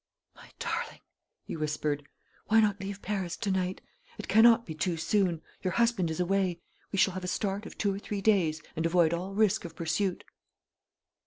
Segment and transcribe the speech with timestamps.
[0.35, 1.01] "My darling,"
[1.43, 2.07] he whispered,
[2.47, 3.81] "why not leave Paris to night?
[4.17, 5.43] It cannot be too soon.
[5.61, 6.59] Your husband is away.
[6.91, 9.75] We shall have a start of two or three days, and avoid all risk of
[9.75, 10.23] pursuit."